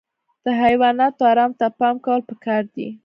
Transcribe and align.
د 0.43 0.45
حیواناتو 0.61 1.21
ارام 1.31 1.51
ته 1.59 1.65
پام 1.79 1.95
کول 2.05 2.21
پکار 2.29 2.63
دي. 2.75 2.87